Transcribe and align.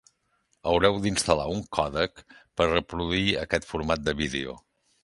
Haureu 0.71 0.97
d'instal·lar 1.03 1.45
un 1.57 1.61
còdec 1.79 2.25
per 2.33 2.69
reproduir 2.73 3.31
aquest 3.47 3.71
format 3.75 4.07
de 4.09 4.21
vídeo. 4.25 4.63